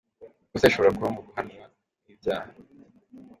Ikosa 0.45 0.65
rishobora 0.67 0.95
kuba 0.95 1.09
mu 1.15 1.21
guhamwa 1.27 1.65
n’ibyaha. 2.03 2.49